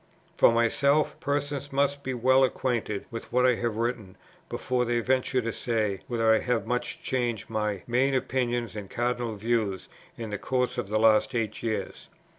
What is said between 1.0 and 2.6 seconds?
persons must be well